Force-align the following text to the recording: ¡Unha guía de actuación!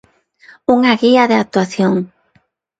¡Unha 0.75 0.91
guía 1.01 1.23
de 1.31 1.37
actuación! 1.43 1.93